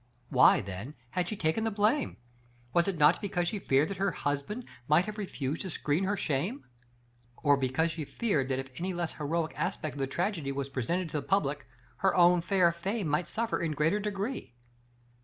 [0.29, 2.17] Why, then, had she taken the blame?
[2.73, 6.17] Was it not because she feared that her husband might have refused to screen her
[6.17, 6.65] shame;
[7.43, 11.11] or because she feared that if any less heroic aspect of the tragedy was presented
[11.11, 11.67] to the public,
[11.97, 14.55] her own fair fame might suffer in greater degree